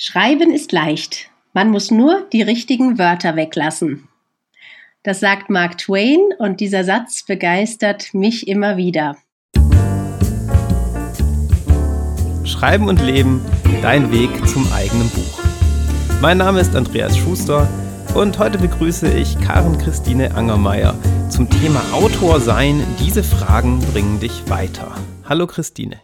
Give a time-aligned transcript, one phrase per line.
[0.00, 1.28] Schreiben ist leicht.
[1.54, 4.06] Man muss nur die richtigen Wörter weglassen.
[5.02, 9.16] Das sagt Mark Twain und dieser Satz begeistert mich immer wieder.
[12.44, 13.44] Schreiben und Leben,
[13.82, 15.40] dein Weg zum eigenen Buch.
[16.20, 17.68] Mein Name ist Andreas Schuster
[18.14, 20.94] und heute begrüße ich Karen Christine Angermeier
[21.28, 22.86] zum Thema Autor sein.
[23.00, 24.94] Diese Fragen bringen dich weiter.
[25.24, 26.00] Hallo Christine.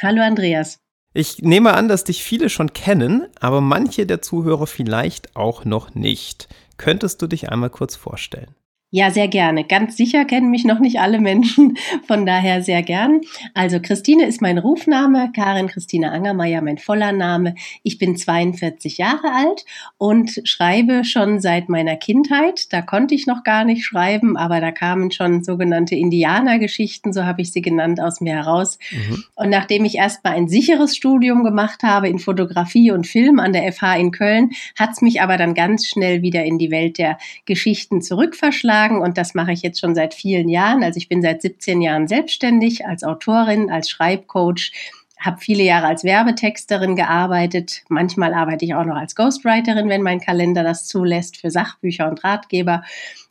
[0.00, 0.83] Hallo Andreas.
[1.16, 5.94] Ich nehme an, dass dich viele schon kennen, aber manche der Zuhörer vielleicht auch noch
[5.94, 6.48] nicht.
[6.76, 8.52] Könntest du dich einmal kurz vorstellen?
[8.96, 9.64] Ja, sehr gerne.
[9.64, 11.76] Ganz sicher kennen mich noch nicht alle Menschen,
[12.06, 13.22] von daher sehr gern.
[13.52, 17.56] Also Christine ist mein Rufname, Karin Christine Angermeier mein voller Name.
[17.82, 19.64] Ich bin 42 Jahre alt
[19.98, 22.72] und schreibe schon seit meiner Kindheit.
[22.72, 27.42] Da konnte ich noch gar nicht schreiben, aber da kamen schon sogenannte Indianergeschichten, so habe
[27.42, 28.78] ich sie genannt, aus mir heraus.
[28.92, 29.24] Mhm.
[29.34, 33.72] Und nachdem ich erstmal ein sicheres Studium gemacht habe in Fotografie und Film an der
[33.72, 37.18] FH in Köln, hat es mich aber dann ganz schnell wieder in die Welt der
[37.44, 40.82] Geschichten zurückverschlagen sagen und das mache ich jetzt schon seit vielen Jahren.
[40.82, 44.72] Also ich bin seit 17 Jahren selbstständig als Autorin, als Schreibcoach,
[45.18, 47.82] habe viele Jahre als Werbetexterin gearbeitet.
[47.88, 52.24] Manchmal arbeite ich auch noch als Ghostwriterin, wenn mein Kalender das zulässt, für Sachbücher und
[52.24, 52.82] Ratgeber.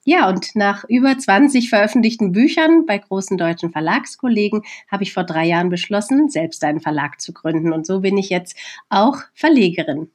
[0.06, 5.46] Ja, und nach über 20 veröffentlichten Büchern bei großen deutschen Verlagskollegen habe ich vor drei
[5.46, 7.72] Jahren beschlossen, selbst einen Verlag zu gründen.
[7.72, 8.58] Und so bin ich jetzt
[8.90, 10.10] auch Verlegerin.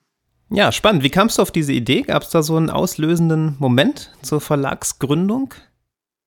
[0.50, 1.02] Ja, spannend.
[1.02, 2.02] Wie kamst du auf diese Idee?
[2.02, 5.54] Gab es da so einen auslösenden Moment zur Verlagsgründung?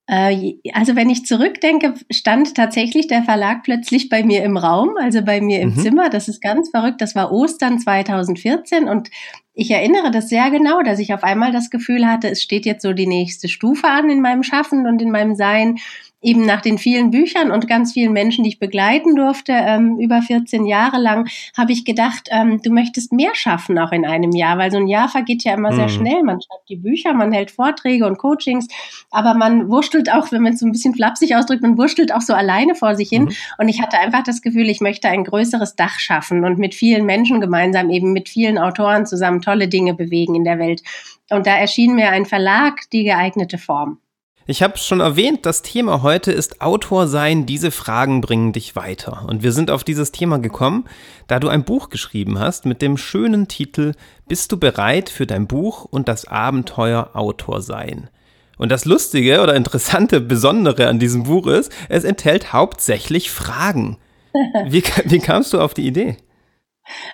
[0.08, 5.22] Äh, also wenn ich zurückdenke, stand tatsächlich der Verlag plötzlich bei mir im Raum, also
[5.22, 5.80] bei mir im mhm.
[5.80, 6.10] Zimmer.
[6.10, 7.02] Das ist ganz verrückt.
[7.02, 9.10] Das war Ostern 2014 und
[9.54, 12.84] ich erinnere das sehr genau, dass ich auf einmal das Gefühl hatte, es steht jetzt
[12.84, 15.80] so die nächste Stufe an in meinem Schaffen und in meinem Sein
[16.22, 20.22] eben nach den vielen Büchern und ganz vielen Menschen, die ich begleiten durfte, ähm, über
[20.22, 24.58] 14 Jahre lang, habe ich gedacht, ähm, du möchtest mehr schaffen auch in einem Jahr,
[24.58, 25.76] weil so ein Jahr vergeht ja immer mhm.
[25.76, 26.24] sehr schnell.
[26.24, 28.68] Man schreibt die Bücher, man hält Vorträge und Coachings,
[29.10, 32.22] aber man wurschtelt auch, wenn man es so ein bisschen flapsig ausdrückt, man wurschtelt auch
[32.22, 33.24] so alleine vor sich hin.
[33.24, 33.36] Mhm.
[33.58, 37.06] Und ich hatte einfach das Gefühl, ich möchte ein größeres Dach schaffen und mit vielen
[37.06, 40.84] Menschen gemeinsam eben mit vielen Autoren zusammen tolle Dinge bewegen in der Welt.
[41.32, 44.00] Und da erschien mir ein Verlag die geeignete Form.
[44.48, 49.26] Ich habe schon erwähnt, das Thema heute ist Autor sein, diese Fragen bringen dich weiter.
[49.28, 50.86] Und wir sind auf dieses Thema gekommen,
[51.28, 53.94] da du ein Buch geschrieben hast mit dem schönen Titel
[54.28, 58.10] Bist du bereit für dein Buch und das Abenteuer Autor sein?
[58.58, 63.98] Und das Lustige oder Interessante, Besondere an diesem Buch ist, es enthält hauptsächlich Fragen.
[64.66, 66.16] Wie, wie kamst du auf die Idee?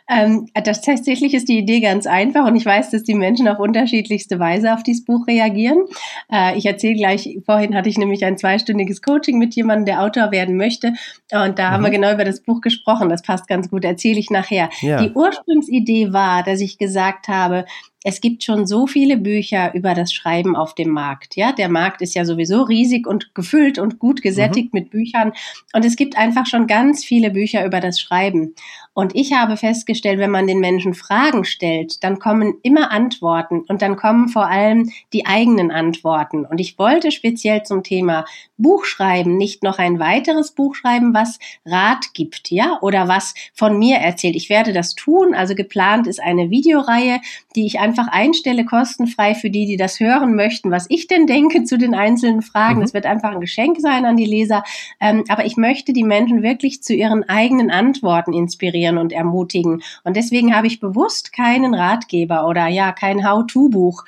[0.10, 3.60] Ähm, das tatsächlich ist die Idee ganz einfach und ich weiß, dass die Menschen auf
[3.60, 5.86] unterschiedlichste Weise auf dieses Buch reagieren.
[6.32, 10.32] Äh, ich erzähle gleich, vorhin hatte ich nämlich ein zweistündiges Coaching mit jemandem, der Autor
[10.32, 10.94] werden möchte
[11.32, 11.74] und da mhm.
[11.74, 11.94] haben wir mhm.
[11.96, 13.10] genau über das Buch gesprochen.
[13.10, 14.70] Das passt ganz gut, erzähle ich nachher.
[14.82, 15.02] Ja.
[15.02, 17.66] Die Ursprungsidee war, dass ich gesagt habe,
[18.04, 21.36] es gibt schon so viele Bücher über das Schreiben auf dem Markt.
[21.36, 24.80] Ja, der Markt ist ja sowieso riesig und gefüllt und gut gesättigt mhm.
[24.80, 25.34] mit Büchern.
[25.74, 28.54] Und es gibt einfach schon ganz viele Bücher über das Schreiben.
[28.94, 33.84] Und ich habe festgestellt, wenn man den Menschen Fragen stellt, dann kommen immer Antworten und
[33.84, 36.46] dann kommen vor allem die eigenen Antworten.
[36.46, 38.26] Und ich wollte speziell zum Thema
[38.58, 43.98] Buchschreiben nicht noch ein weiteres Buch schreiben, was Rat gibt, ja, oder was von mir
[43.98, 44.36] erzählt.
[44.36, 45.36] Ich werde das tun.
[45.36, 47.22] Also geplant ist eine Videoreihe,
[47.56, 51.64] die ich einfach einstelle, kostenfrei für die, die das hören möchten, was ich denn denke
[51.64, 52.80] zu den einzelnen Fragen.
[52.80, 52.94] Mhm.
[52.94, 54.64] wird einfach ein Geschenk sein an die Leser.
[55.00, 59.82] Ähm, aber ich möchte die Menschen wirklich zu ihren eigenen Antworten inspirieren und ermutigen.
[60.04, 64.04] Und deswegen habe ich bewusst keinen Ratgeber oder ja, kein How-to-Buch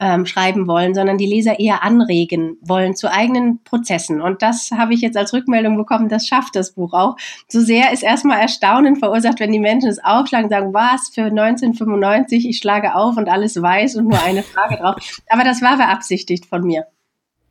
[0.00, 4.20] ähm, schreiben wollen, sondern die Leser eher anregen wollen zu eigenen Prozessen.
[4.20, 7.16] Und das habe ich jetzt als Rückmeldung bekommen, das schafft das Buch auch.
[7.48, 11.24] So sehr ist erstmal Erstaunen verursacht, wenn die Menschen es aufschlagen und sagen, was für
[11.24, 14.96] 1995, ich schlage auf und alles weiß und nur eine Frage drauf.
[15.28, 16.86] Aber das war beabsichtigt von mir.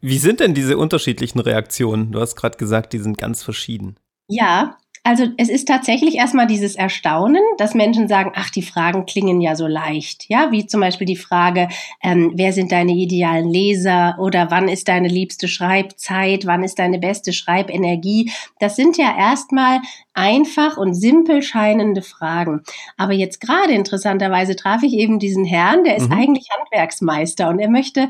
[0.01, 2.11] Wie sind denn diese unterschiedlichen Reaktionen?
[2.11, 3.97] Du hast gerade gesagt, die sind ganz verschieden.
[4.27, 9.41] Ja, also es ist tatsächlich erstmal dieses Erstaunen, dass Menschen sagen, ach, die Fragen klingen
[9.41, 10.25] ja so leicht.
[10.29, 11.69] Ja, wie zum Beispiel die Frage,
[12.03, 16.99] ähm, wer sind deine idealen Leser oder wann ist deine liebste Schreibzeit, wann ist deine
[16.99, 18.31] beste Schreibenergie.
[18.59, 19.79] Das sind ja erstmal
[20.19, 22.61] einfach und simpel scheinende Fragen.
[22.97, 26.17] Aber jetzt gerade interessanterweise traf ich eben diesen Herrn, der ist mhm.
[26.17, 28.09] eigentlich Handwerksmeister und er möchte,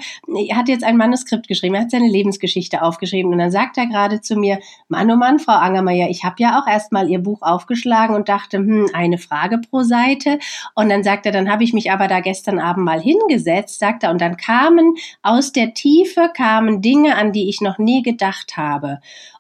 [0.50, 3.86] er hat jetzt ein Manuskript geschrieben, er hat seine Lebensgeschichte aufgeschrieben und dann sagt er
[3.86, 7.42] gerade zu mir, Mann, oh Mann, Frau Angermeier, ich habe ja auch erstmal Ihr Buch
[7.42, 10.40] aufgeschlagen und dachte, hm, eine Frage pro Seite.
[10.76, 14.04] Und dann sagt er, dann habe ich mich aber da gestern Abend mal hingesetzt, sagt
[14.04, 18.56] er, und dann kamen aus der Tiefe kamen Dinge, an die ich noch nie gedacht
[18.56, 19.00] habe.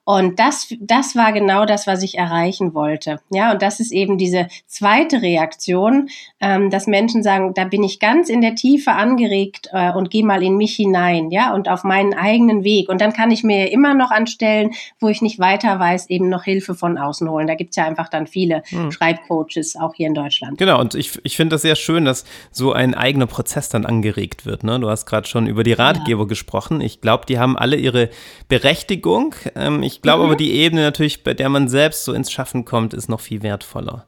[0.10, 3.20] Und das, das war genau das, was ich erreichen wollte.
[3.30, 6.10] Ja, und das ist eben diese zweite Reaktion,
[6.40, 10.26] ähm, dass Menschen sagen, da bin ich ganz in der Tiefe angeregt äh, und gehe
[10.26, 12.90] mal in mich hinein, ja, und auf meinen eigenen Weg.
[12.90, 16.44] Und dann kann ich mir immer noch anstellen, wo ich nicht weiter weiß, eben noch
[16.44, 17.46] Hilfe von außen holen.
[17.46, 18.92] Da gibt's ja einfach dann viele hm.
[18.92, 20.58] Schreibcoaches, auch hier in Deutschland.
[20.58, 24.48] Genau, und ich, ich finde das sehr schön, dass so ein eigener Prozess dann angeregt
[24.48, 24.64] wird.
[24.64, 24.80] Ne?
[24.80, 26.28] Du hast gerade schon über die Ratgeber ja.
[26.28, 26.82] gesprochen.
[26.82, 28.10] Ich glaube, die haben alle ihre
[28.48, 29.36] Berechtigung.
[29.56, 30.30] Ähm, ich glaube mhm.
[30.30, 33.42] aber, die Ebene natürlich, bei der man selbst so ins Schaffen kommt, ist noch viel
[33.44, 34.06] wertvoller.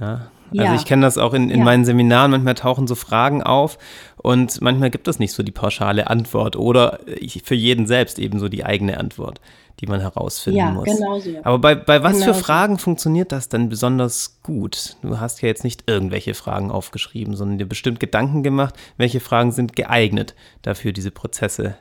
[0.00, 0.30] Ja.
[0.52, 0.74] Also ja.
[0.74, 1.64] ich kenne das auch in, in ja.
[1.64, 3.78] meinen Seminaren, manchmal tauchen so Fragen auf
[4.16, 7.00] und manchmal gibt es nicht so die pauschale Antwort oder
[7.44, 9.40] für jeden selbst eben so die eigene Antwort,
[9.80, 10.84] die man herausfinden ja, muss.
[10.84, 11.30] Genau so.
[11.42, 12.84] Aber bei, bei was genau für Fragen so.
[12.84, 14.96] funktioniert das denn besonders gut?
[15.02, 19.50] Du hast ja jetzt nicht irgendwelche Fragen aufgeschrieben, sondern dir bestimmt Gedanken gemacht, welche Fragen
[19.50, 21.76] sind geeignet dafür, diese Prozesse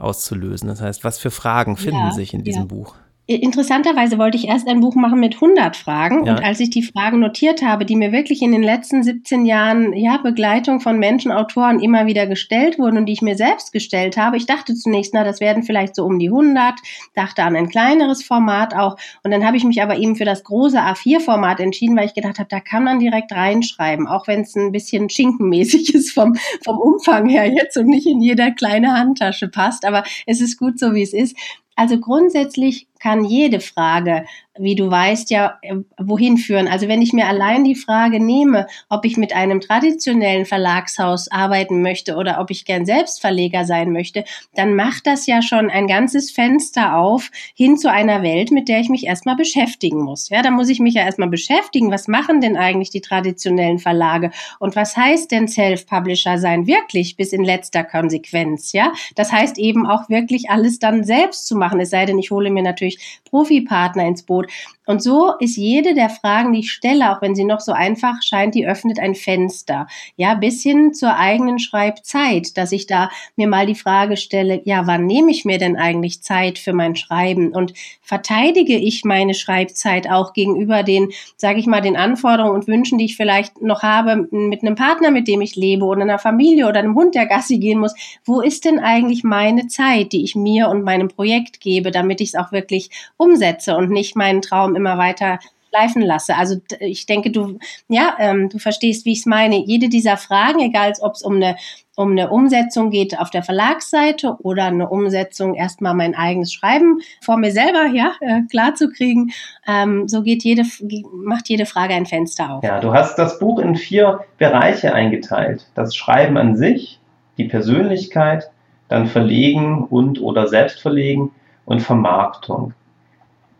[0.00, 0.68] auszulösen.
[0.68, 2.94] Das heißt, was für Fragen finden sich in diesem Buch?
[3.36, 6.26] Interessanterweise wollte ich erst ein Buch machen mit 100 Fragen.
[6.26, 6.32] Ja.
[6.32, 9.92] Und als ich die Fragen notiert habe, die mir wirklich in den letzten 17 Jahren,
[9.92, 14.16] ja, Begleitung von Menschen, Autoren immer wieder gestellt wurden und die ich mir selbst gestellt
[14.16, 16.74] habe, ich dachte zunächst, na, das werden vielleicht so um die 100,
[17.14, 18.96] dachte an ein kleineres Format auch.
[19.22, 22.40] Und dann habe ich mich aber eben für das große A4-Format entschieden, weil ich gedacht
[22.40, 26.34] habe, da kann man direkt reinschreiben, auch wenn es ein bisschen schinkenmäßig ist vom,
[26.64, 29.84] vom Umfang her jetzt und nicht in jeder kleine Handtasche passt.
[29.84, 31.36] Aber es ist gut so, wie es ist.
[31.76, 34.26] Also grundsätzlich kann jede Frage
[34.60, 36.68] wie du weißt, ja äh, wohin führen.
[36.68, 41.82] Also wenn ich mir allein die Frage nehme, ob ich mit einem traditionellen Verlagshaus arbeiten
[41.82, 44.24] möchte oder ob ich gern selbst Verleger sein möchte,
[44.54, 48.80] dann macht das ja schon ein ganzes Fenster auf hin zu einer Welt, mit der
[48.80, 50.28] ich mich erstmal beschäftigen muss.
[50.28, 51.90] Ja, da muss ich mich ja erstmal beschäftigen.
[51.90, 54.30] Was machen denn eigentlich die traditionellen Verlage?
[54.58, 58.72] Und was heißt denn Self-Publisher sein wirklich bis in letzter Konsequenz?
[58.72, 61.80] Ja, das heißt eben auch wirklich alles dann selbst zu machen.
[61.80, 62.89] Es sei denn, ich hole mir natürlich
[63.28, 64.50] Profipartner ins Boot.
[64.86, 68.22] Und so ist jede der Fragen, die ich stelle, auch wenn sie noch so einfach
[68.22, 69.86] scheint, die öffnet ein Fenster.
[70.16, 74.88] Ja, bis hin zur eigenen Schreibzeit, dass ich da mir mal die Frage stelle, ja,
[74.88, 77.52] wann nehme ich mir denn eigentlich Zeit für mein Schreiben?
[77.52, 77.72] Und
[78.02, 83.04] verteidige ich meine Schreibzeit auch gegenüber den, sage ich mal, den Anforderungen und Wünschen, die
[83.04, 86.80] ich vielleicht noch habe mit einem Partner, mit dem ich lebe oder einer Familie oder
[86.80, 87.94] einem Hund, der Gassi gehen muss?
[88.24, 92.30] Wo ist denn eigentlich meine Zeit, die ich mir und meinem Projekt gebe, damit ich
[92.30, 92.79] es auch wirklich
[93.16, 95.38] umsetze und nicht meinen Traum immer weiter
[95.70, 96.36] schleifen lasse.
[96.36, 99.56] Also ich denke, du, ja, ähm, du verstehst, wie ich es meine.
[99.64, 101.56] Jede dieser Fragen, egal ob es um eine,
[101.96, 107.36] um eine Umsetzung geht auf der Verlagsseite oder eine Umsetzung erstmal mein eigenes Schreiben vor
[107.36, 109.30] mir selber, ja, äh, klar zu kriegen,
[109.66, 110.64] ähm, so geht jede,
[111.12, 112.64] macht jede Frage ein Fenster auf.
[112.64, 115.66] Ja, du hast das Buch in vier Bereiche eingeteilt.
[115.74, 117.00] Das Schreiben an sich,
[117.38, 118.50] die Persönlichkeit,
[118.88, 121.30] dann Verlegen und oder Selbstverlegen
[121.70, 122.74] und Vermarktung.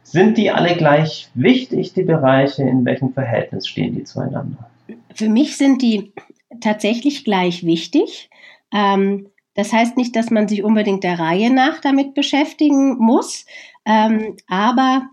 [0.02, 2.64] Sind die alle gleich wichtig, die Bereiche?
[2.64, 4.68] In welchem Verhältnis stehen die zueinander?
[5.14, 6.12] Für mich sind die
[6.60, 8.28] tatsächlich gleich wichtig.
[8.74, 13.46] Ähm, das heißt nicht, dass man sich unbedingt der Reihe nach damit beschäftigen muss,
[13.84, 15.08] ähm, aber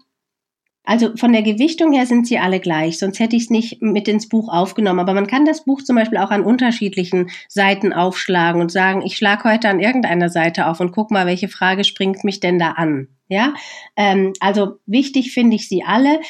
[0.88, 4.08] also von der Gewichtung her sind sie alle gleich, sonst hätte ich es nicht mit
[4.08, 5.02] ins Buch aufgenommen.
[5.02, 9.18] Aber man kann das Buch zum Beispiel auch an unterschiedlichen Seiten aufschlagen und sagen, ich
[9.18, 12.72] schlage heute an irgendeiner Seite auf und guck mal, welche Frage springt mich denn da
[12.72, 13.10] an.
[13.28, 13.54] Ja,
[13.98, 16.22] ähm, also wichtig finde ich sie alle.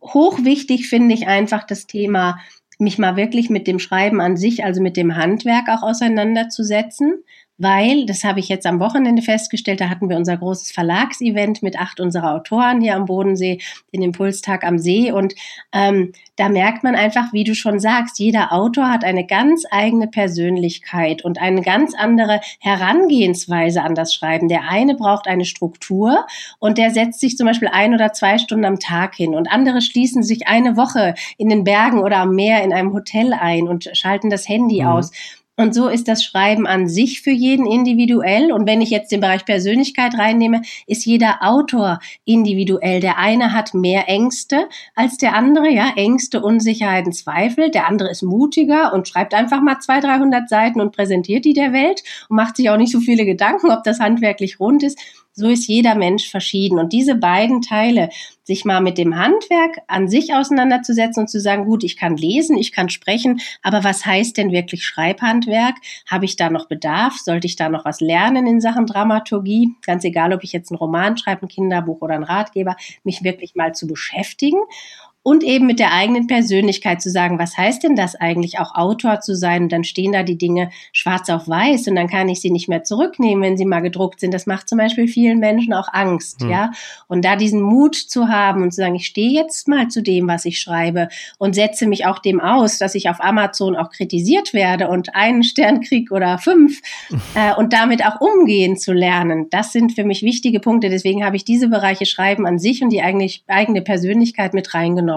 [0.00, 2.38] Hochwichtig finde ich einfach das Thema,
[2.78, 7.22] mich mal wirklich mit dem Schreiben an sich, also mit dem Handwerk auch auseinanderzusetzen
[7.56, 11.78] weil, das habe ich jetzt am Wochenende festgestellt, da hatten wir unser großes Verlagsevent mit
[11.78, 13.60] acht unserer Autoren hier am Bodensee,
[13.92, 15.12] den Impulstag am See.
[15.12, 15.34] Und
[15.72, 20.08] ähm, da merkt man einfach, wie du schon sagst, jeder Autor hat eine ganz eigene
[20.08, 24.48] Persönlichkeit und eine ganz andere Herangehensweise an das Schreiben.
[24.48, 26.26] Der eine braucht eine Struktur
[26.58, 29.80] und der setzt sich zum Beispiel ein oder zwei Stunden am Tag hin und andere
[29.80, 33.88] schließen sich eine Woche in den Bergen oder am Meer in einem Hotel ein und
[33.92, 34.88] schalten das Handy mhm.
[34.88, 35.12] aus.
[35.56, 38.50] Und so ist das Schreiben an sich für jeden individuell.
[38.50, 43.00] Und wenn ich jetzt den Bereich Persönlichkeit reinnehme, ist jeder Autor individuell.
[43.00, 47.70] Der eine hat mehr Ängste als der andere, ja, Ängste, Unsicherheiten, Zweifel.
[47.70, 51.72] Der andere ist mutiger und schreibt einfach mal 200, 300 Seiten und präsentiert die der
[51.72, 54.98] Welt und macht sich auch nicht so viele Gedanken, ob das handwerklich rund ist.
[55.36, 56.78] So ist jeder Mensch verschieden.
[56.78, 58.08] Und diese beiden Teile,
[58.44, 62.56] sich mal mit dem Handwerk an sich auseinanderzusetzen und zu sagen, gut, ich kann lesen,
[62.56, 65.76] ich kann sprechen, aber was heißt denn wirklich Schreibhandwerk?
[66.06, 67.16] Habe ich da noch Bedarf?
[67.16, 69.70] Sollte ich da noch was lernen in Sachen Dramaturgie?
[69.84, 73.54] Ganz egal, ob ich jetzt einen Roman schreibe, ein Kinderbuch oder ein Ratgeber, mich wirklich
[73.54, 74.58] mal zu beschäftigen
[75.24, 79.20] und eben mit der eigenen Persönlichkeit zu sagen, was heißt denn das eigentlich, auch Autor
[79.20, 79.64] zu sein?
[79.64, 82.68] Und dann stehen da die Dinge schwarz auf weiß und dann kann ich sie nicht
[82.68, 84.34] mehr zurücknehmen, wenn sie mal gedruckt sind.
[84.34, 86.50] Das macht zum Beispiel vielen Menschen auch Angst, hm.
[86.50, 86.70] ja.
[87.08, 90.28] Und da diesen Mut zu haben und zu sagen, ich stehe jetzt mal zu dem,
[90.28, 94.52] was ich schreibe und setze mich auch dem aus, dass ich auf Amazon auch kritisiert
[94.52, 96.82] werde und einen Stern krieg oder fünf
[97.34, 99.46] äh, und damit auch umgehen zu lernen.
[99.48, 100.90] Das sind für mich wichtige Punkte.
[100.90, 105.13] Deswegen habe ich diese Bereiche Schreiben an sich und die eigene, eigene Persönlichkeit mit reingenommen.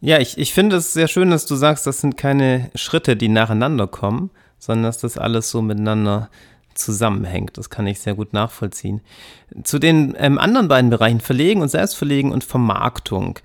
[0.00, 3.28] Ja, ich, ich finde es sehr schön, dass du sagst, das sind keine Schritte, die
[3.28, 6.28] nacheinander kommen, sondern dass das alles so miteinander
[6.76, 7.56] zusammenhängt.
[7.58, 9.00] Das kann ich sehr gut nachvollziehen.
[9.64, 13.38] Zu den ähm, anderen beiden Bereichen, Verlegen und Selbstverlegen und Vermarktung.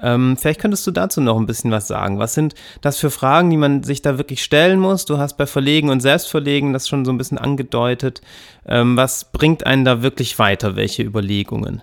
[0.00, 2.18] Ähm, vielleicht könntest du dazu noch ein bisschen was sagen.
[2.18, 5.04] Was sind das für Fragen, die man sich da wirklich stellen muss?
[5.04, 8.20] Du hast bei Verlegen und Selbstverlegen das schon so ein bisschen angedeutet.
[8.66, 10.76] Ähm, was bringt einen da wirklich weiter?
[10.76, 11.82] Welche Überlegungen?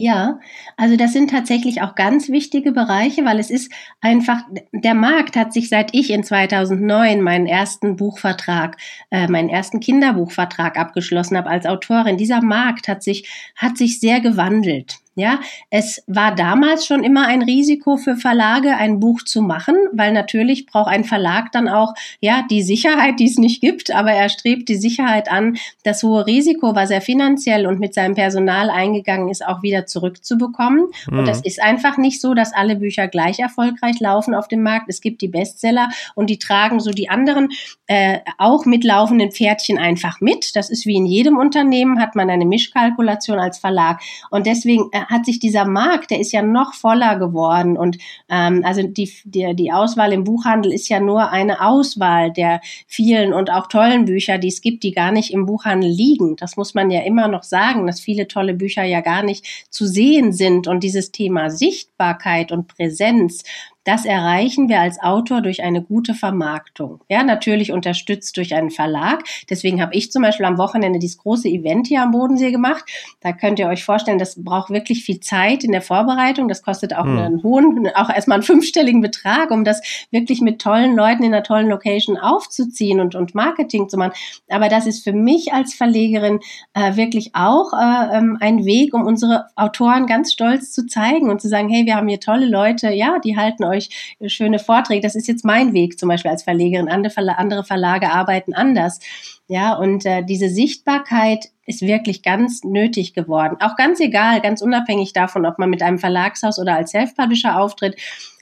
[0.00, 0.40] Ja,
[0.78, 4.40] also das sind tatsächlich auch ganz wichtige Bereiche, weil es ist einfach,
[4.72, 8.78] der Markt hat sich seit ich in 2009 meinen ersten Buchvertrag,
[9.10, 14.22] äh, meinen ersten Kinderbuchvertrag abgeschlossen habe als Autorin, dieser Markt hat sich, hat sich sehr
[14.22, 15.00] gewandelt.
[15.20, 20.14] Ja, es war damals schon immer ein Risiko für Verlage, ein Buch zu machen, weil
[20.14, 24.30] natürlich braucht ein Verlag dann auch, ja, die Sicherheit, die es nicht gibt, aber er
[24.30, 29.28] strebt die Sicherheit an, das hohe Risiko, was er finanziell und mit seinem Personal eingegangen
[29.28, 30.86] ist, auch wieder zurückzubekommen.
[31.10, 31.18] Mhm.
[31.18, 34.86] Und das ist einfach nicht so, dass alle Bücher gleich erfolgreich laufen auf dem Markt.
[34.88, 37.50] Es gibt die Bestseller und die tragen so die anderen
[37.88, 40.56] äh, auch mitlaufenden Pferdchen einfach mit.
[40.56, 44.00] Das ist wie in jedem Unternehmen, hat man eine Mischkalkulation als Verlag.
[44.30, 47.76] Und deswegen äh, hat sich dieser Markt, der ist ja noch voller geworden.
[47.76, 47.98] Und
[48.28, 53.32] ähm, also die, die, die Auswahl im Buchhandel ist ja nur eine Auswahl der vielen
[53.32, 56.36] und auch tollen Bücher, die es gibt, die gar nicht im Buchhandel liegen.
[56.36, 59.86] Das muss man ja immer noch sagen, dass viele tolle Bücher ja gar nicht zu
[59.86, 60.68] sehen sind.
[60.68, 63.42] Und dieses Thema Sichtbarkeit und Präsenz,
[63.84, 67.00] das erreichen wir als Autor durch eine gute Vermarktung.
[67.08, 69.24] Ja, natürlich unterstützt durch einen Verlag.
[69.48, 72.84] Deswegen habe ich zum Beispiel am Wochenende dieses große Event hier am Bodensee gemacht.
[73.20, 76.48] Da könnt ihr euch vorstellen, das braucht wirklich viel Zeit in der Vorbereitung.
[76.48, 77.18] Das kostet auch hm.
[77.18, 81.42] einen hohen, auch erstmal einen fünfstelligen Betrag, um das wirklich mit tollen Leuten in einer
[81.42, 84.12] tollen Location aufzuziehen und, und Marketing zu machen.
[84.48, 86.40] Aber das ist für mich als Verlegerin
[86.74, 91.40] äh, wirklich auch äh, ähm, ein Weg, um unsere Autoren ganz stolz zu zeigen und
[91.40, 95.00] zu sagen, hey, wir haben hier tolle Leute, ja, die halten euch schöne Vorträge.
[95.00, 96.88] Das ist jetzt mein Weg zum Beispiel als Verlegerin.
[96.88, 99.00] Andere, Verla andere Verlage arbeiten anders.
[99.48, 103.56] Ja, und äh, diese Sichtbarkeit ist wirklich ganz nötig geworden.
[103.60, 107.96] Auch ganz egal, ganz unabhängig davon, ob man mit einem Verlagshaus oder als Self-Publisher auftritt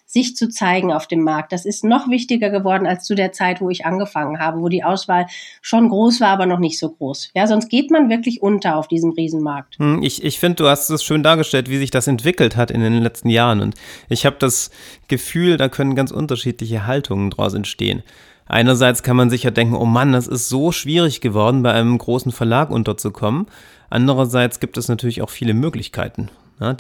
[0.09, 1.53] sich zu zeigen auf dem Markt.
[1.53, 4.83] Das ist noch wichtiger geworden als zu der Zeit, wo ich angefangen habe, wo die
[4.83, 5.27] Auswahl
[5.61, 7.31] schon groß war, aber noch nicht so groß.
[7.35, 9.79] Ja, sonst geht man wirklich unter auf diesem Riesenmarkt.
[9.79, 12.81] Hm, ich, ich finde, du hast es schön dargestellt, wie sich das entwickelt hat in
[12.81, 13.61] den letzten Jahren.
[13.61, 13.75] Und
[14.09, 14.71] ich habe das
[15.09, 18.03] Gefühl, da können ganz unterschiedliche Haltungen draus entstehen.
[18.47, 21.99] Einerseits kann man sich ja denken, oh Mann, das ist so schwierig geworden, bei einem
[21.99, 23.47] großen Verlag unterzukommen.
[23.91, 26.31] Andererseits gibt es natürlich auch viele Möglichkeiten,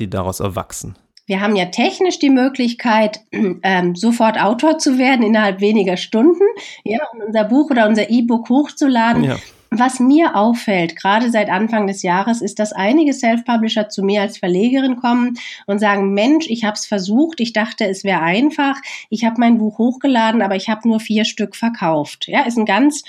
[0.00, 0.96] die daraus erwachsen.
[1.28, 3.20] Wir haben ja technisch die Möglichkeit,
[3.62, 6.42] ähm, sofort Autor zu werden innerhalb weniger Stunden,
[6.84, 9.24] ja, und unser Buch oder unser E-Book hochzuladen.
[9.24, 9.36] Ja.
[9.70, 14.38] Was mir auffällt, gerade seit Anfang des Jahres, ist, dass einige Self-Publisher zu mir als
[14.38, 18.76] Verlegerin kommen und sagen, Mensch, ich habe es versucht, ich dachte, es wäre einfach,
[19.10, 22.28] ich habe mein Buch hochgeladen, aber ich habe nur vier Stück verkauft.
[22.28, 23.02] Ja, ist ein ganz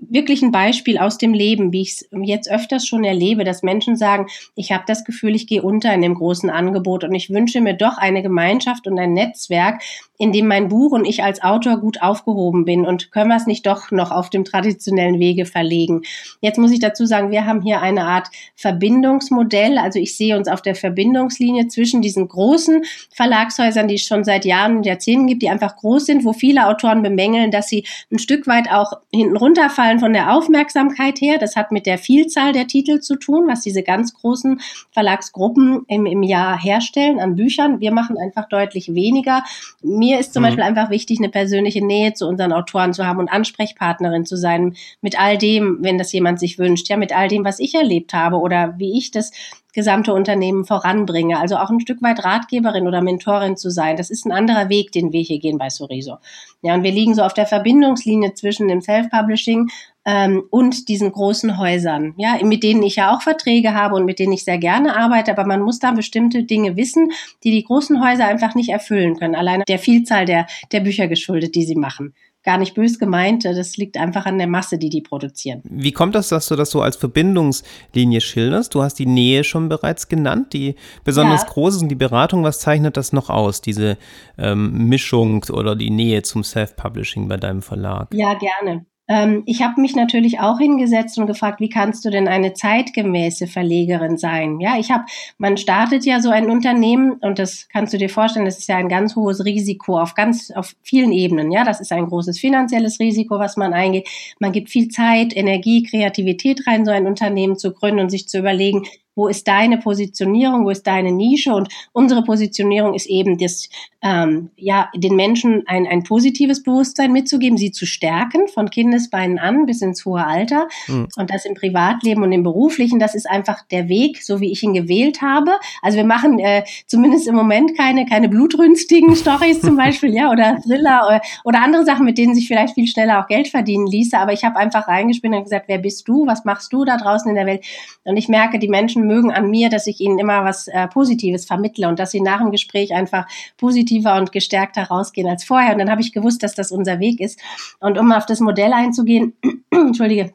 [0.00, 3.96] wirklich ein Beispiel aus dem Leben, wie ich es jetzt öfters schon erlebe, dass Menschen
[3.96, 7.60] sagen, ich habe das Gefühl, ich gehe unter in dem großen Angebot und ich wünsche
[7.60, 9.82] mir doch eine Gemeinschaft und ein Netzwerk,
[10.18, 13.46] in dem mein Buch und ich als Autor gut aufgehoben bin und können wir es
[13.46, 16.02] nicht doch noch auf dem traditionellen Wege verlegen.
[16.40, 20.48] Jetzt muss ich dazu sagen, wir haben hier eine Art Verbindungsmodell, also ich sehe uns
[20.48, 25.42] auf der Verbindungslinie zwischen diesen großen Verlagshäusern, die es schon seit Jahren und Jahrzehnten gibt,
[25.42, 29.36] die einfach groß sind, wo viele Autoren bemängeln, dass sie ein Stück weit auch hinten
[29.36, 31.38] runterfallen Zahlen von der Aufmerksamkeit her.
[31.38, 36.04] Das hat mit der Vielzahl der Titel zu tun, was diese ganz großen Verlagsgruppen im,
[36.04, 37.80] im Jahr herstellen an Büchern.
[37.80, 39.44] Wir machen einfach deutlich weniger.
[39.80, 40.46] Mir ist zum mhm.
[40.46, 44.76] Beispiel einfach wichtig, eine persönliche Nähe zu unseren Autoren zu haben und Ansprechpartnerin zu sein
[45.00, 48.12] mit all dem, wenn das jemand sich wünscht, ja, mit all dem, was ich erlebt
[48.12, 49.30] habe oder wie ich das
[49.74, 51.38] gesamte Unternehmen voranbringe.
[51.38, 53.96] Also auch ein Stück weit Ratgeberin oder Mentorin zu sein.
[53.96, 56.18] Das ist ein anderer Weg, den wir hier gehen bei Soriso.
[56.62, 59.68] Ja, und wir liegen so auf der Verbindungslinie zwischen dem Self-Publishing
[60.08, 64.18] ähm, und diesen großen Häusern, ja, mit denen ich ja auch Verträge habe und mit
[64.18, 67.12] denen ich sehr gerne arbeite, aber man muss da bestimmte Dinge wissen,
[67.44, 71.54] die die großen Häuser einfach nicht erfüllen können, alleine der Vielzahl der, der Bücher geschuldet,
[71.54, 72.14] die sie machen.
[72.48, 73.44] Gar nicht bös gemeint.
[73.44, 75.60] Das liegt einfach an der Masse, die die produzieren.
[75.64, 78.74] Wie kommt das, dass du das so als Verbindungslinie schilderst?
[78.74, 80.74] Du hast die Nähe schon bereits genannt, die
[81.04, 81.48] besonders ja.
[81.48, 82.44] groß ist und die Beratung.
[82.44, 83.98] Was zeichnet das noch aus, diese
[84.38, 88.14] ähm, Mischung oder die Nähe zum Self-Publishing bei deinem Verlag?
[88.14, 88.86] Ja, gerne.
[89.08, 93.46] Ähm, ich habe mich natürlich auch hingesetzt und gefragt, wie kannst du denn eine zeitgemäße
[93.46, 94.60] Verlegerin sein?
[94.60, 95.04] Ja, ich habe,
[95.38, 98.76] man startet ja so ein Unternehmen und das kannst du dir vorstellen, das ist ja
[98.76, 101.50] ein ganz hohes Risiko auf ganz, auf vielen Ebenen.
[101.50, 104.08] Ja, das ist ein großes finanzielles Risiko, was man eingeht.
[104.38, 108.38] Man gibt viel Zeit, Energie, Kreativität rein, so ein Unternehmen zu gründen und sich zu
[108.38, 108.84] überlegen,
[109.18, 113.68] wo ist deine Positionierung, wo ist deine Nische und unsere Positionierung ist eben das,
[114.00, 119.66] ähm, ja, den Menschen ein, ein positives Bewusstsein mitzugeben, sie zu stärken von Kindesbeinen an
[119.66, 121.08] bis ins hohe Alter mhm.
[121.16, 124.62] und das im Privatleben und im beruflichen, das ist einfach der Weg, so wie ich
[124.62, 125.50] ihn gewählt habe.
[125.82, 130.60] Also wir machen äh, zumindest im Moment keine, keine blutrünstigen Stories zum Beispiel, ja, oder
[130.62, 134.16] Thriller oder, oder andere Sachen, mit denen sich vielleicht viel schneller auch Geld verdienen ließe,
[134.16, 137.28] aber ich habe einfach reingespinnt und gesagt, wer bist du, was machst du da draußen
[137.28, 137.64] in der Welt?
[138.04, 141.46] Und ich merke, die Menschen mögen an mir, dass ich ihnen immer was äh, Positives
[141.46, 145.72] vermittle und dass sie nach dem Gespräch einfach positiver und gestärkter rausgehen als vorher.
[145.72, 147.40] Und dann habe ich gewusst, dass das unser Weg ist.
[147.80, 149.32] Und um auf das Modell einzugehen,
[149.70, 150.32] entschuldige,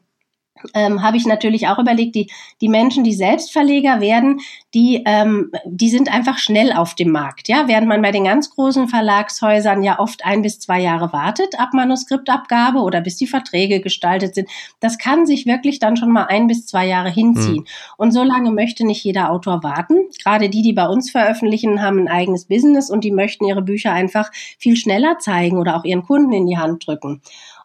[0.74, 2.30] ähm, habe ich natürlich auch überlegt, die,
[2.60, 4.40] die Menschen, die Selbstverleger werden,
[4.72, 7.48] die, ähm, die sind einfach schnell auf dem Markt.
[7.48, 11.58] Ja, während man bei den ganz großen Verlagshäusern ja oft ein bis zwei Jahre wartet
[11.58, 14.48] ab Manuskriptabgabe oder bis die Verträge gestaltet sind.
[14.80, 17.62] Das kann sich wirklich dann schon mal ein bis zwei Jahre hinziehen.
[17.62, 17.66] Mhm.
[17.96, 19.96] Und so lange möchte nicht jeder Autor warten.
[20.22, 23.92] Gerade die, die bei uns veröffentlichen, haben ein eigenes Business und die möchten ihre Bücher
[23.92, 27.20] einfach viel schneller zeigen oder auch ihren Kunden in die Hand drücken.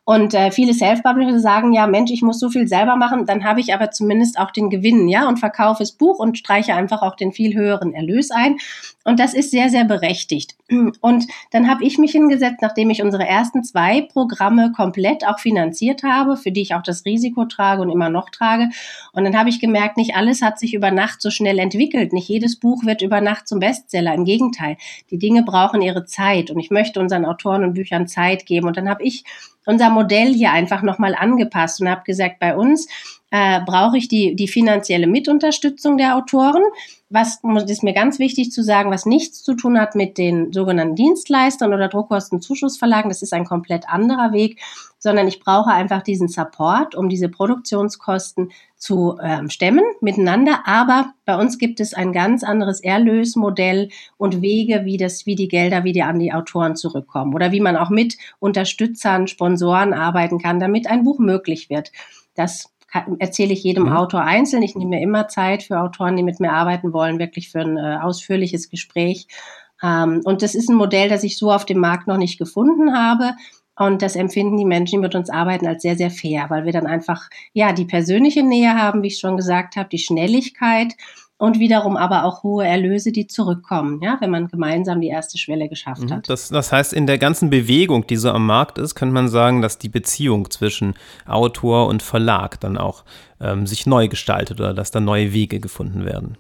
[0.10, 3.60] Und äh, viele Self-Publisher sagen ja, Mensch, ich muss so viel selber machen, dann habe
[3.60, 7.16] ich aber zumindest auch den Gewinn, ja, und verkaufe das Buch und streiche einfach auch
[7.16, 8.58] den viel höheren Erlös ein.
[9.04, 10.56] Und das ist sehr, sehr berechtigt.
[11.02, 16.04] Und dann habe ich mich hingesetzt, nachdem ich unsere ersten zwei Programme komplett auch finanziert
[16.04, 18.70] habe, für die ich auch das Risiko trage und immer noch trage.
[19.14, 22.14] Und dann habe ich gemerkt, nicht alles hat sich über Nacht so schnell entwickelt.
[22.14, 24.14] Nicht jedes Buch wird über Nacht zum Bestseller.
[24.14, 24.78] Im Gegenteil,
[25.10, 26.52] die Dinge brauchen ihre Zeit.
[26.52, 28.68] Und ich möchte unseren Autoren und Büchern Zeit geben.
[28.68, 29.24] Und dann habe ich
[29.70, 32.88] unser Modell hier einfach nochmal angepasst und habe gesagt, bei uns
[33.30, 36.64] äh, brauche ich die, die finanzielle Mitunterstützung der Autoren.
[37.12, 40.96] Was ist mir ganz wichtig zu sagen, was nichts zu tun hat mit den sogenannten
[40.96, 43.10] Dienstleistern oder Druckkostenzuschussverlagen.
[43.10, 44.62] Das ist ein komplett anderer Weg,
[45.00, 50.62] sondern ich brauche einfach diesen Support, um diese Produktionskosten zu ähm, stemmen miteinander.
[50.66, 55.48] Aber bei uns gibt es ein ganz anderes Erlösmodell und Wege, wie das, wie die
[55.48, 60.60] Gelder wieder an die Autoren zurückkommen oder wie man auch mit Unterstützern, Sponsoren arbeiten kann,
[60.60, 61.92] damit ein Buch möglich wird.
[62.36, 62.72] Das
[63.20, 63.94] erzähle ich jedem mhm.
[63.94, 64.64] Autor einzeln.
[64.64, 67.78] Ich nehme mir immer Zeit für Autoren, die mit mir arbeiten wollen, wirklich für ein
[67.78, 69.28] äh, ausführliches Gespräch.
[69.84, 72.94] Ähm, und das ist ein Modell, das ich so auf dem Markt noch nicht gefunden
[72.94, 73.34] habe.
[73.76, 76.74] Und das empfinden die Menschen, die mit uns arbeiten, als sehr, sehr fair, weil wir
[76.74, 80.96] dann einfach, ja, die persönliche Nähe haben, wie ich schon gesagt habe, die Schnelligkeit
[81.40, 85.70] und wiederum aber auch hohe Erlöse, die zurückkommen, ja, wenn man gemeinsam die erste Schwelle
[85.70, 86.12] geschafft mhm.
[86.12, 86.30] hat.
[86.30, 89.62] Das, das heißt, in der ganzen Bewegung, die so am Markt ist, könnte man sagen,
[89.62, 93.06] dass die Beziehung zwischen Autor und Verlag dann auch
[93.40, 96.38] ähm, sich neu gestaltet oder dass da neue Wege gefunden werden.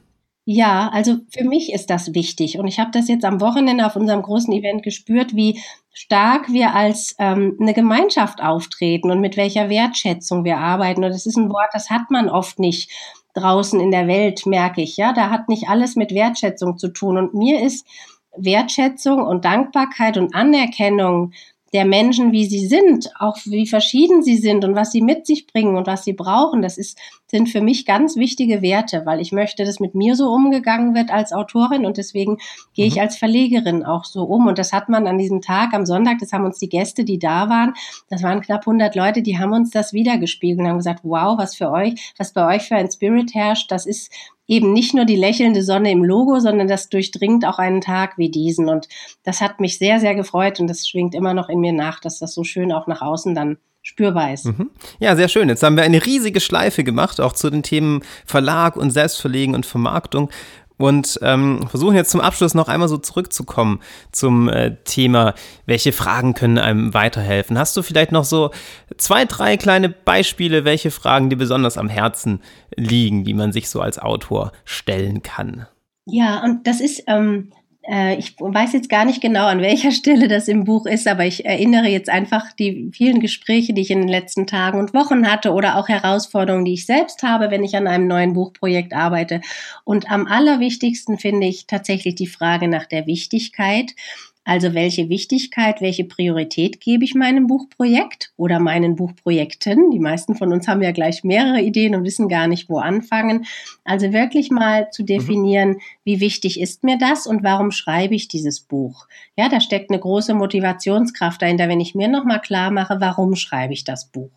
[0.51, 3.95] Ja, also für mich ist das wichtig und ich habe das jetzt am Wochenende auf
[3.95, 5.61] unserem großen Event gespürt, wie
[5.93, 11.03] stark wir als ähm, eine Gemeinschaft auftreten und mit welcher Wertschätzung wir arbeiten.
[11.03, 12.89] Und das ist ein Wort, das hat man oft nicht
[13.39, 14.97] draußen in der Welt, merke ich.
[14.97, 17.17] Ja, da hat nicht alles mit Wertschätzung zu tun.
[17.17, 17.85] Und mir ist
[18.35, 21.33] Wertschätzung und Dankbarkeit und Anerkennung
[21.73, 25.47] der Menschen, wie sie sind, auch wie verschieden sie sind und was sie mit sich
[25.47, 29.31] bringen und was sie brauchen, das ist, sind für mich ganz wichtige Werte, weil ich
[29.31, 32.37] möchte, dass mit mir so umgegangen wird als Autorin und deswegen
[32.73, 33.01] gehe ich mhm.
[33.01, 34.47] als Verlegerin auch so um.
[34.47, 37.19] Und das hat man an diesem Tag, am Sonntag, das haben uns die Gäste, die
[37.19, 37.73] da waren,
[38.09, 41.55] das waren knapp 100 Leute, die haben uns das wiedergespiegelt und haben gesagt, wow, was
[41.55, 44.11] für euch, was bei euch für ein Spirit herrscht, das ist
[44.49, 48.29] eben nicht nur die lächelnde Sonne im Logo, sondern das durchdringt auch einen Tag wie
[48.29, 48.67] diesen.
[48.67, 48.89] Und
[49.23, 52.19] das hat mich sehr, sehr gefreut und das schwingt immer noch in mir nach, dass
[52.19, 54.45] das so schön auch nach außen dann spürbar ist.
[54.45, 54.71] Mhm.
[54.99, 55.49] Ja, sehr schön.
[55.49, 59.65] Jetzt haben wir eine riesige Schleife gemacht, auch zu den Themen Verlag und Selbstverlegen und
[59.65, 60.29] Vermarktung.
[60.79, 63.81] Und ähm, versuchen jetzt zum Abschluss noch einmal so zurückzukommen
[64.13, 67.59] zum äh, Thema, welche Fragen können einem weiterhelfen.
[67.59, 68.51] Hast du vielleicht noch so
[68.95, 72.41] zwei, drei kleine Beispiele, welche Fragen dir besonders am Herzen
[72.77, 75.67] liegen, die man sich so als Autor stellen kann?
[76.05, 77.58] Ja, und das ist ähm, äh,
[78.19, 81.45] ich weiß jetzt gar nicht genau, an welcher Stelle das im Buch ist, aber ich
[81.45, 85.53] erinnere jetzt einfach die vielen Gespräche, die ich in den letzten Tagen und Wochen hatte
[85.53, 89.41] oder auch Herausforderungen, die ich selbst habe, wenn ich an einem neuen Buchprojekt arbeite.
[89.85, 93.95] Und am allerwichtigsten finde ich tatsächlich die Frage nach der Wichtigkeit
[94.45, 99.91] Also welche Wichtigkeit, welche Priorität gebe ich meinem Buchprojekt oder meinen Buchprojekten?
[99.91, 103.45] Die meisten von uns haben ja gleich mehrere Ideen und wissen gar nicht, wo anfangen.
[103.83, 105.07] Also wirklich mal zu mhm.
[105.07, 105.79] definieren, mhm.
[106.03, 109.07] wie wichtig ist mir das und warum schreibe ich dieses Buch?
[109.37, 113.73] Ja, da steckt eine große Motivationskraft dahinter, wenn ich mir nochmal klar mache, warum schreibe
[113.73, 114.31] ich das Buch?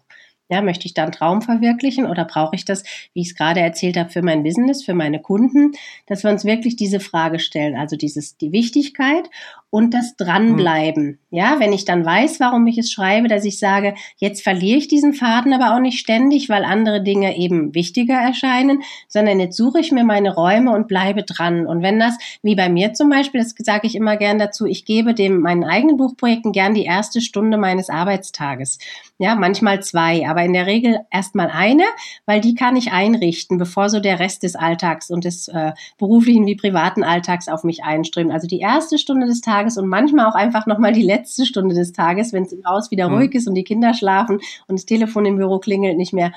[0.53, 2.85] Ja, möchte ich da einen Traum verwirklichen oder brauche ich das,
[3.15, 5.73] wie ich es gerade erzählt habe, für mein Business, für meine Kunden?
[6.07, 9.31] Dass wir uns wirklich diese Frage stellen, also dieses, die Wichtigkeit
[9.73, 11.07] und das Dranbleiben.
[11.07, 11.19] Mhm.
[11.31, 14.87] Ja, wenn ich dann weiß, warum ich es schreibe, dass ich sage, jetzt verliere ich
[14.87, 19.81] diesen Faden aber auch nicht ständig, weil andere Dinge eben wichtiger erscheinen, sondern jetzt suche
[19.81, 21.67] ich mir meine Räume und bleibe dran.
[21.67, 24.85] Und wenn das, wie bei mir zum Beispiel, das sage ich immer gern dazu, ich
[24.85, 28.79] gebe dem meinen eigenen Buchprojekten gern die erste Stunde meines Arbeitstages.
[29.23, 31.85] Ja, manchmal zwei, aber in der Regel erstmal eine,
[32.27, 36.45] weil die kann ich einrichten, bevor so der Rest des Alltags und des äh, beruflichen
[36.45, 38.33] wie privaten Alltags auf mich einströmt.
[38.33, 41.93] Also die erste Stunde des Tages und manchmal auch einfach nochmal die letzte Stunde des
[41.93, 43.15] Tages, wenn es im Haus wieder mhm.
[43.15, 46.33] ruhig ist und die Kinder schlafen und das Telefon im Büro klingelt nicht mehr.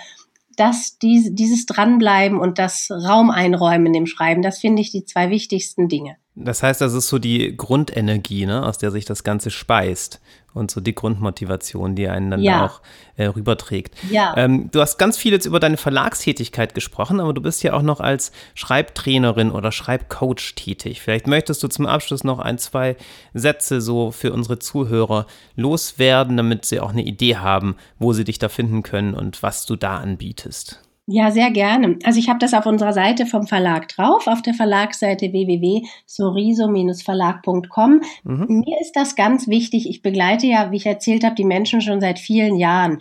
[0.56, 5.32] Das, diese, dieses Dranbleiben und das Raum einräumen im Schreiben, das finde ich die zwei
[5.32, 6.18] wichtigsten Dinge.
[6.36, 10.22] Das heißt, das ist so die Grundenergie, ne, aus der sich das Ganze speist
[10.56, 12.66] und so die Grundmotivation, die einen dann ja.
[12.66, 12.82] auch
[13.18, 13.94] äh, rüberträgt.
[14.10, 14.34] Ja.
[14.38, 17.82] Ähm, du hast ganz viel jetzt über deine Verlagstätigkeit gesprochen, aber du bist ja auch
[17.82, 21.02] noch als Schreibtrainerin oder Schreibcoach tätig.
[21.02, 22.96] Vielleicht möchtest du zum Abschluss noch ein, zwei
[23.34, 28.40] Sätze so für unsere Zuhörer loswerden, damit sie auch eine Idee haben, wo sie dich
[28.40, 30.85] da finden können und was du da anbietest.
[31.08, 32.00] Ja, sehr gerne.
[32.04, 38.02] Also ich habe das auf unserer Seite vom Verlag drauf, auf der Verlagsseite www.soriso-verlag.com.
[38.24, 38.64] Mhm.
[38.66, 39.88] Mir ist das ganz wichtig.
[39.88, 42.98] Ich begleite ja, wie ich erzählt habe, die Menschen schon seit vielen Jahren.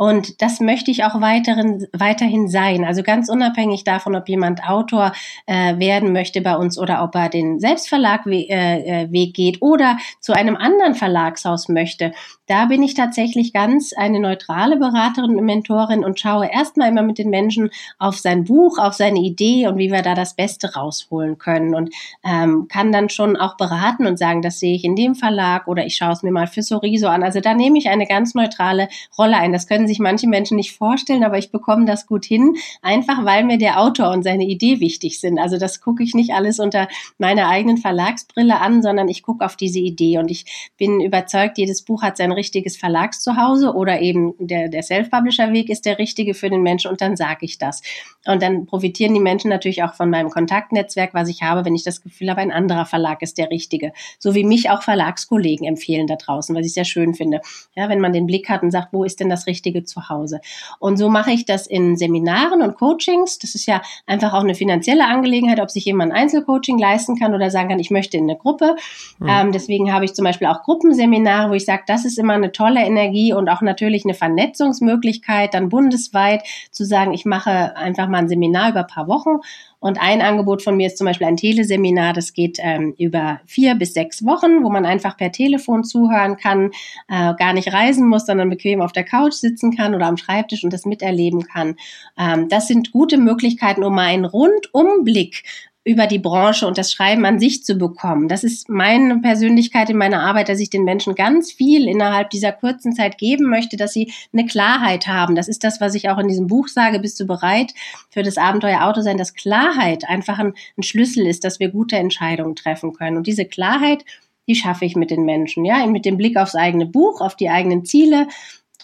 [0.00, 2.86] Und das möchte ich auch weiteren, weiterhin sein.
[2.86, 5.12] Also ganz unabhängig davon, ob jemand Autor
[5.44, 9.60] äh, werden möchte bei uns oder ob er den Selbstverlag we äh, äh Weg geht
[9.60, 12.12] oder zu einem anderen Verlagshaus möchte.
[12.46, 17.18] Da bin ich tatsächlich ganz eine neutrale Beraterin und Mentorin und schaue erstmal immer mit
[17.18, 21.36] den Menschen auf sein Buch, auf seine Idee und wie wir da das Beste rausholen
[21.36, 25.14] können und ähm, kann dann schon auch beraten und sagen, das sehe ich in dem
[25.14, 27.22] Verlag oder ich schaue es mir mal für Soriso an.
[27.22, 29.52] Also da nehme ich eine ganz neutrale Rolle ein.
[29.52, 33.44] Das können sich manche Menschen nicht vorstellen, aber ich bekomme das gut hin, einfach weil
[33.44, 35.38] mir der Autor und seine Idee wichtig sind.
[35.38, 39.56] Also das gucke ich nicht alles unter meiner eigenen Verlagsbrille an, sondern ich gucke auf
[39.56, 44.68] diese Idee und ich bin überzeugt, jedes Buch hat sein richtiges Verlagszuhause oder eben der,
[44.68, 47.82] der Self-Publisher-Weg ist der richtige für den Menschen und dann sage ich das.
[48.26, 51.84] Und dann profitieren die Menschen natürlich auch von meinem Kontaktnetzwerk, was ich habe, wenn ich
[51.84, 53.92] das Gefühl habe, ein anderer Verlag ist der richtige.
[54.18, 57.40] So wie mich auch Verlagskollegen empfehlen da draußen, was ich sehr schön finde.
[57.74, 60.08] Ja, wenn man den Blick hat und sagt, wo ist denn das Richtige Richtige zu
[60.08, 60.40] Hause.
[60.78, 63.38] Und so mache ich das in Seminaren und Coachings.
[63.38, 67.34] Das ist ja einfach auch eine finanzielle Angelegenheit, ob sich jemand ein Einzelcoaching leisten kann
[67.34, 68.76] oder sagen kann, ich möchte in eine Gruppe.
[69.18, 69.28] Mhm.
[69.28, 72.52] Ähm, deswegen habe ich zum Beispiel auch Gruppenseminare, wo ich sage, das ist immer eine
[72.52, 78.18] tolle Energie und auch natürlich eine Vernetzungsmöglichkeit, dann bundesweit zu sagen, ich mache einfach mal
[78.18, 79.40] ein Seminar über ein paar Wochen
[79.80, 83.74] und ein Angebot von mir ist zum Beispiel ein Teleseminar, das geht ähm, über vier
[83.74, 86.70] bis sechs Wochen, wo man einfach per Telefon zuhören kann,
[87.08, 90.64] äh, gar nicht reisen muss, sondern bequem auf der Couch sitzen kann oder am Schreibtisch
[90.64, 91.76] und das miterleben kann.
[92.18, 95.44] Ähm, das sind gute Möglichkeiten, um mal einen Rundumblick
[95.82, 98.28] über die Branche und das Schreiben an sich zu bekommen.
[98.28, 102.52] Das ist meine Persönlichkeit in meiner Arbeit, dass ich den Menschen ganz viel innerhalb dieser
[102.52, 105.34] kurzen Zeit geben möchte, dass sie eine Klarheit haben.
[105.34, 107.00] Das ist das, was ich auch in diesem Buch sage.
[107.00, 107.72] Bist du bereit
[108.10, 111.96] für das Abenteuer Auto sein, dass Klarheit einfach ein, ein Schlüssel ist, dass wir gute
[111.96, 113.16] Entscheidungen treffen können.
[113.16, 114.04] Und diese Klarheit,
[114.46, 117.48] die schaffe ich mit den Menschen, ja, mit dem Blick aufs eigene Buch, auf die
[117.48, 118.26] eigenen Ziele,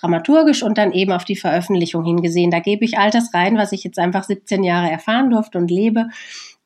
[0.01, 2.51] dramaturgisch und dann eben auf die Veröffentlichung hingesehen.
[2.51, 5.71] Da gebe ich all das rein, was ich jetzt einfach 17 Jahre erfahren durfte und
[5.71, 6.09] lebe.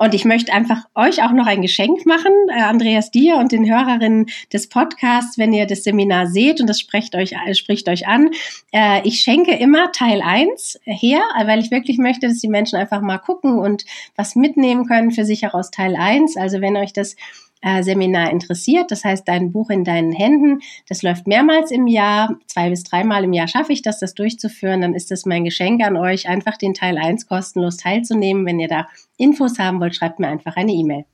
[0.02, 3.70] Und ich möchte einfach euch auch noch ein Geschenk machen, äh, Andreas dir und den
[3.70, 8.08] Hörerinnen des Podcasts, wenn ihr das Seminar seht und das spricht euch, äh, spricht euch
[8.08, 8.30] an.
[8.72, 13.02] Äh, ich schenke immer Teil 1 her, weil ich wirklich möchte, dass die Menschen einfach
[13.02, 13.84] mal gucken und
[14.16, 16.38] was mitnehmen können für sich auch aus Teil 1.
[16.38, 17.16] Also wenn euch das
[17.62, 18.90] Seminar interessiert.
[18.90, 23.24] Das heißt, dein Buch in deinen Händen, das läuft mehrmals im Jahr, zwei bis dreimal
[23.24, 24.80] im Jahr schaffe ich das, das durchzuführen.
[24.80, 28.46] Dann ist das mein Geschenk an euch, einfach den Teil 1 kostenlos teilzunehmen.
[28.46, 31.04] Wenn ihr da Infos haben wollt, schreibt mir einfach eine E-Mail.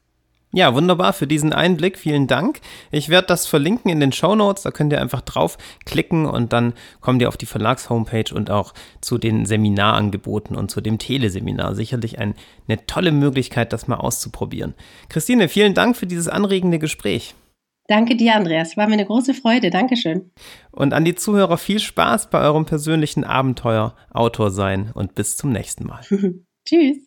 [0.52, 1.98] Ja, wunderbar für diesen Einblick.
[1.98, 2.60] Vielen Dank.
[2.90, 4.62] Ich werde das verlinken in den Show Notes.
[4.62, 9.18] Da könnt ihr einfach draufklicken und dann kommt ihr auf die Verlagshomepage und auch zu
[9.18, 11.74] den Seminarangeboten und zu dem Teleseminar.
[11.74, 12.34] Sicherlich ein,
[12.68, 14.74] eine tolle Möglichkeit, das mal auszuprobieren.
[15.08, 17.34] Christine, vielen Dank für dieses anregende Gespräch.
[17.88, 18.76] Danke dir, Andreas.
[18.76, 19.70] War mir eine große Freude.
[19.70, 20.30] Dankeschön.
[20.72, 25.52] Und an die Zuhörer viel Spaß bei eurem persönlichen Abenteuer Autor sein und bis zum
[25.52, 26.00] nächsten Mal.
[26.66, 27.05] Tschüss.